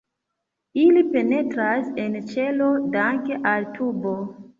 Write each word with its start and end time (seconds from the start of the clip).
Ili 0.83 1.01
penetras 1.09 1.91
en 2.03 2.15
ĉelo 2.31 2.71
danke 2.97 3.39
al 3.51 3.69
tubo. 3.77 4.15